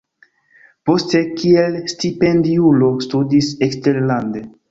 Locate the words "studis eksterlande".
3.09-4.45